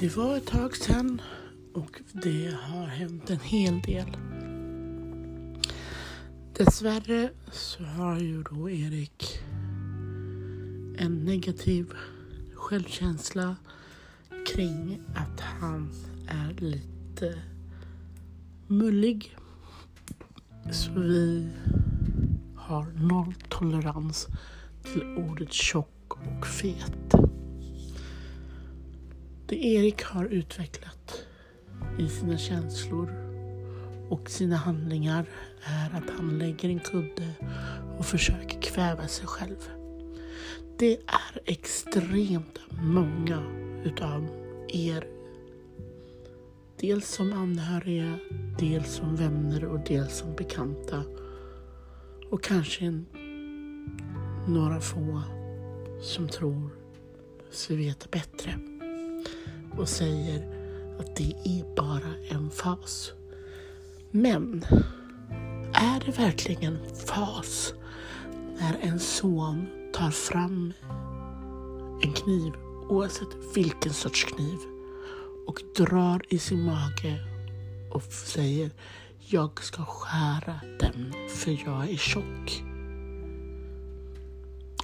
[0.00, 1.22] Det var ett tag sedan
[1.74, 4.16] och det har hänt en hel del.
[6.52, 9.40] Dessvärre så har ju då Erik
[10.98, 11.92] en negativ
[12.54, 13.56] självkänsla
[14.54, 15.90] kring att han
[16.28, 17.42] är lite
[18.66, 19.36] mullig.
[20.72, 21.48] Så vi
[22.56, 24.26] har nolltolerans
[24.82, 27.14] till ordet tjock och fet.
[29.48, 31.26] Det Erik har utvecklat
[31.98, 33.12] i sina känslor
[34.08, 35.26] och sina handlingar
[35.64, 37.34] är att han lägger en kudde
[37.98, 39.70] och försöker kväva sig själv.
[40.78, 43.42] Det är extremt många
[43.84, 44.28] utav
[44.68, 45.06] er,
[46.80, 48.18] dels som anhöriga,
[48.58, 51.02] dels som vänner och dels som bekanta.
[52.30, 53.06] Och kanske en,
[54.48, 55.22] några få
[56.02, 56.70] som tror
[57.50, 58.77] sig veta bättre
[59.76, 60.58] och säger
[60.98, 63.12] att det är bara en fas.
[64.10, 64.64] Men
[65.72, 67.74] är det verkligen fas
[68.60, 70.72] när en son tar fram
[72.02, 72.52] en kniv,
[72.88, 74.58] oavsett vilken sorts kniv,
[75.46, 77.18] och drar i sin mage
[77.92, 78.70] och säger
[79.18, 82.62] jag ska skära den för jag är tjock.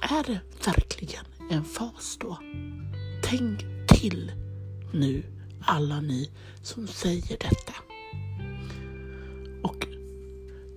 [0.01, 2.37] Är det verkligen en fas då?
[3.23, 4.31] Tänk till
[4.95, 5.23] nu,
[5.61, 6.29] alla ni
[6.61, 7.73] som säger detta.
[9.63, 9.87] Och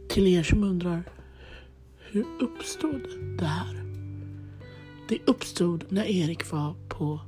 [0.08, 1.05] till er som undrar,
[2.11, 3.02] hur uppstod
[3.39, 3.84] det här?
[5.08, 7.20] Det uppstod när Erik var på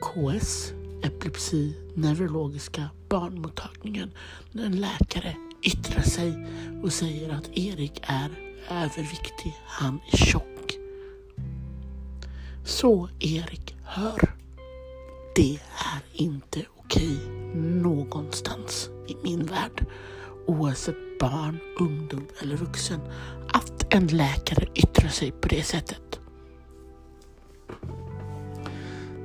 [0.00, 0.72] KS,
[1.02, 4.10] epilepsi, neurologiska barnmottagningen,
[4.52, 6.46] när en läkare yttrar sig
[6.82, 8.30] och säger att Erik är
[8.70, 10.78] överviktig, han är tjock.
[12.64, 14.39] Så Erik, hör.
[15.40, 15.58] Det
[15.94, 17.18] är inte okej
[17.54, 19.86] någonstans i min värld,
[20.46, 23.00] oavsett barn, ungdom eller vuxen,
[23.48, 26.20] att en läkare yttrar sig på det sättet.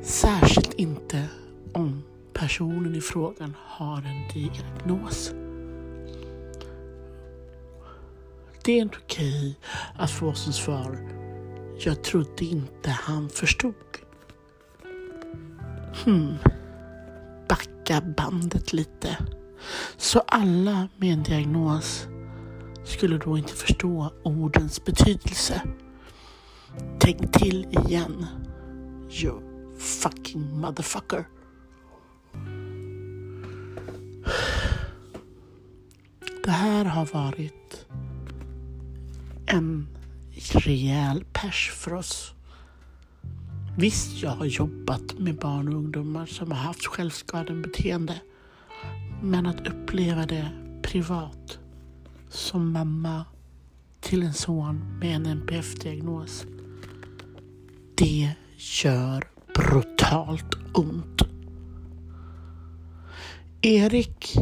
[0.02, 1.28] Särskilt inte
[1.74, 5.32] om personen i frågan har en diagnos.
[8.64, 9.60] Det är inte okej
[9.96, 11.12] att få som svar
[11.80, 13.95] jag trodde inte han förstod.
[16.06, 16.38] Hmm.
[17.50, 19.18] Backa bandet lite.
[19.98, 22.08] Så alla med en diagnos
[22.84, 25.62] skulle då inte förstå ordens betydelse.
[27.00, 28.26] Tänk till igen.
[29.10, 29.42] You
[29.78, 31.28] fucking motherfucker.
[36.44, 37.86] Det här har varit
[39.46, 39.88] en
[40.54, 42.35] rejäl pers för oss.
[43.78, 48.22] Visst, jag har jobbat med barn och ungdomar som har haft självskadebeteende.
[49.22, 50.50] Men att uppleva det
[50.84, 51.60] privat
[52.30, 53.26] som mamma
[54.00, 56.46] till en son med en NPF-diagnos.
[57.96, 58.32] Det
[58.84, 61.22] gör brutalt ont.
[63.62, 64.36] Erik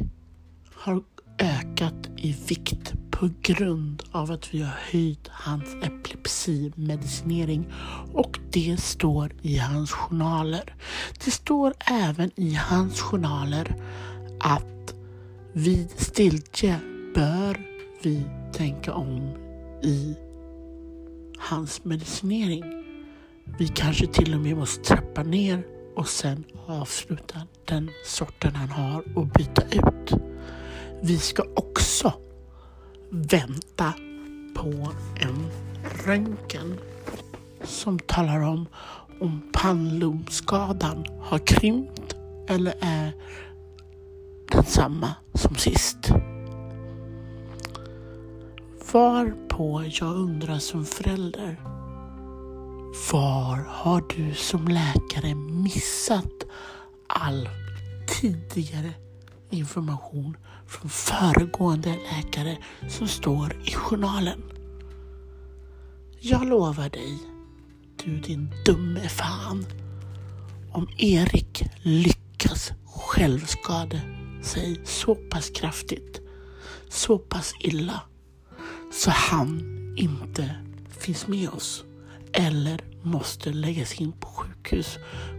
[0.74, 1.04] har
[1.40, 7.66] ökat i vikt på grund av att vi har höjt hans epilepsimedicinering
[8.14, 10.76] och det står i hans journaler.
[11.26, 13.76] Det står även i hans journaler
[14.40, 14.96] att
[15.54, 16.80] vid stiltje
[17.16, 17.62] bör
[18.02, 19.30] vi tänka om
[19.84, 20.16] i
[21.38, 22.64] hans medicinering.
[23.60, 25.64] Vi kanske till och med måste trappa ner
[25.96, 30.14] och sen avsluta den sorten han har och byta ut.
[31.02, 32.14] Vi ska också
[33.14, 33.94] vänta
[34.56, 34.92] på
[35.22, 35.50] en
[36.06, 36.80] röntgen
[37.64, 38.66] som talar om
[39.20, 42.16] om pannlobsskadan har krympt
[42.48, 43.14] eller är
[44.52, 46.10] densamma som sist.
[48.94, 51.60] Varpå jag undrar som förälder,
[53.12, 56.46] var har du som läkare missat
[57.08, 57.50] all
[58.08, 58.94] tidigare
[59.54, 62.58] information från föregående läkare
[62.90, 64.42] som står i journalen.
[66.20, 67.18] Jag lovar dig,
[68.04, 69.66] du din dumme fan,
[70.72, 74.00] om Erik lyckas självskada
[74.44, 76.22] sig så pass kraftigt,
[76.90, 78.02] så pass illa,
[78.94, 79.60] så han
[79.98, 80.56] inte
[81.00, 81.84] finns med oss
[82.34, 84.98] eller måste läggas in på sjukhus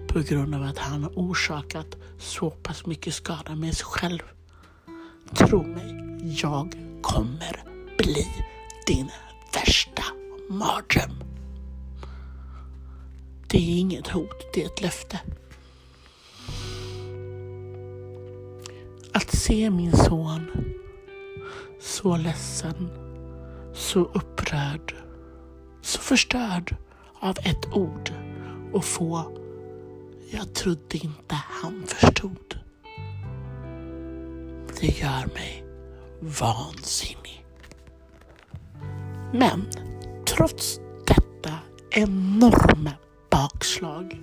[0.09, 4.23] på grund av att han har orsakat så pass mycket skada med sig själv.
[5.35, 5.95] Tro mig,
[6.43, 7.65] jag kommer
[7.99, 8.27] bli
[8.87, 9.11] din
[9.55, 10.03] värsta
[10.51, 11.25] mardröm.
[13.49, 15.21] Det är inget hot, det är ett löfte.
[19.13, 20.51] Att se min son
[21.81, 22.89] så ledsen,
[23.75, 24.95] så upprörd,
[25.83, 26.77] så förstörd
[27.21, 28.13] av ett ord
[28.73, 29.35] och få
[30.31, 32.04] jag trodde inte han förstod.
[34.85, 35.65] Det gör mig
[36.21, 37.47] vansinnig.
[39.33, 39.67] Men
[40.27, 41.59] trots detta
[41.91, 42.91] enorma
[43.31, 44.21] bakslag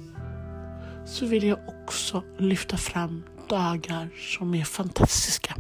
[1.06, 5.56] så vill jag också lyfta fram dagar som är fantastiska.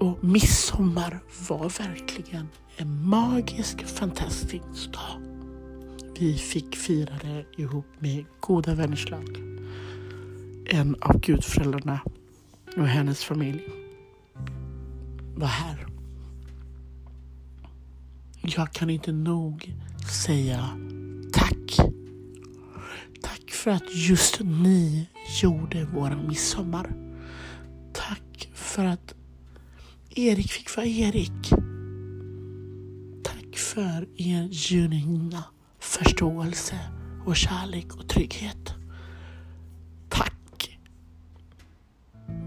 [0.00, 5.20] Och midsommar var verkligen en magisk, fantastisk dag.
[6.18, 9.36] Vi fick fira det ihop med goda vänners lag.
[10.66, 12.00] En av gudföräldrarna
[12.76, 13.62] och hennes familj
[15.34, 15.86] var här.
[18.42, 19.74] Jag kan inte nog
[20.26, 20.68] säga
[21.32, 21.76] tack.
[23.22, 25.08] Tack för att just ni
[25.42, 26.92] gjorde våran midsommar.
[27.92, 29.14] Tack för att
[30.10, 31.50] Erik fick vara Erik.
[33.24, 35.44] Tack för er genuina
[35.78, 36.78] förståelse
[37.26, 38.74] och kärlek och trygghet.
[40.08, 40.78] Tack.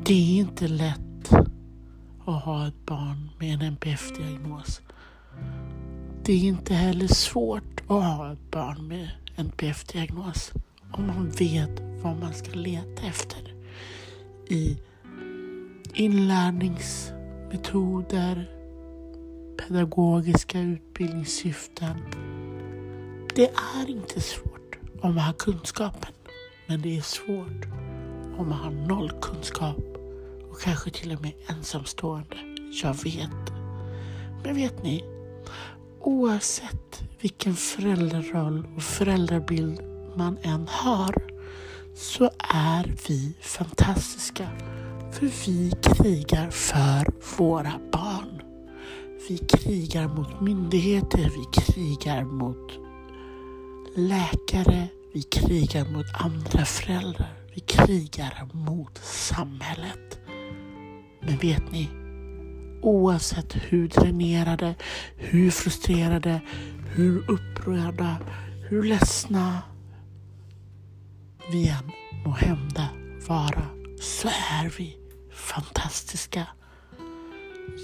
[0.05, 1.33] Det är inte lätt
[2.25, 4.81] att ha ett barn med en NPF-diagnos.
[6.23, 10.51] Det är inte heller svårt att ha ett barn med NPF-diagnos
[10.91, 13.53] om man vet vad man ska leta efter
[14.47, 14.77] i
[15.93, 18.49] inlärningsmetoder,
[19.57, 21.97] pedagogiska utbildningssyften.
[23.35, 26.13] Det är inte svårt om man har kunskapen,
[26.67, 27.65] men det är svårt
[28.37, 29.92] om man har noll kunskap
[30.53, 32.37] och kanske till och med ensamstående.
[32.83, 33.53] Jag vet.
[34.43, 35.03] Men vet ni?
[36.01, 39.81] Oavsett vilken föräldraroll och föräldrabild
[40.15, 41.15] man än har
[41.95, 44.49] så är vi fantastiska.
[45.11, 48.41] För vi krigar för våra barn.
[49.29, 52.71] Vi krigar mot myndigheter, vi krigar mot
[53.95, 57.43] läkare, vi krigar mot andra föräldrar.
[57.55, 60.22] Vi krigar mot samhället.
[61.25, 61.89] Men vet ni?
[62.81, 64.75] Oavsett hur dränerade,
[65.15, 66.41] hur frustrerade,
[66.95, 68.17] hur upprörda,
[68.69, 69.61] hur ledsna
[71.51, 71.91] vi än
[72.25, 72.89] må hända
[73.27, 73.65] vara
[74.01, 74.97] så är vi
[75.31, 76.47] fantastiska.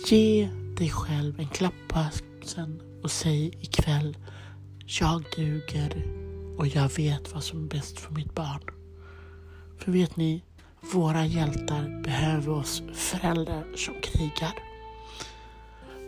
[0.08, 4.18] Ge dig själv en klapp på axeln och säg ikväll
[4.86, 6.06] jag duger
[6.58, 8.62] och jag vet vad som är bäst för mitt barn.
[9.78, 10.44] För vet ni,
[10.82, 14.54] våra hjältar behöver oss föräldrar som krigar.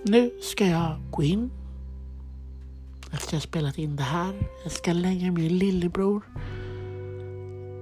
[0.03, 1.51] Nu ska jag gå in
[3.12, 4.33] efter jag spelat in det här.
[4.63, 6.21] Jag ska lägga min lillebror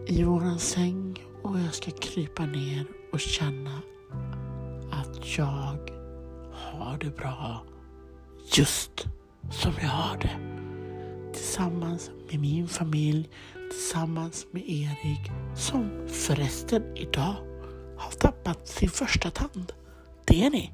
[0.07, 3.81] i våran säng och jag ska krypa ner och känna
[4.91, 5.77] att jag
[6.53, 7.63] har det bra
[8.55, 9.07] just
[9.51, 10.37] som jag har det.
[11.33, 13.29] Tillsammans med min familj,
[13.69, 17.35] tillsammans med Erik som förresten idag
[17.97, 19.73] har tappat sin första tand.
[20.25, 20.71] Det är ni.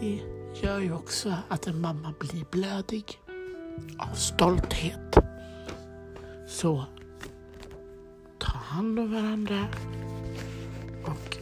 [0.00, 0.20] Det
[0.62, 3.04] gör ju också att en mamma blir blödig
[3.98, 5.16] av stolthet.
[6.46, 6.84] Så
[8.38, 9.66] ta hand om varandra
[11.04, 11.36] och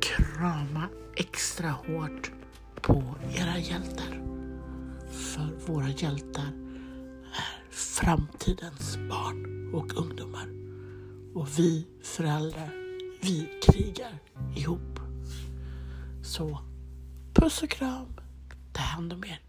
[0.00, 2.32] krama extra hårt
[2.80, 3.02] på
[3.34, 4.22] era hjältar.
[5.10, 6.69] För våra hjältar
[8.00, 10.48] framtidens barn och ungdomar.
[11.34, 12.70] Och vi föräldrar,
[13.20, 14.18] vi krigar
[14.56, 15.00] ihop.
[16.22, 16.58] Så
[17.34, 18.08] puss och kram,
[18.72, 19.40] ta hand om er.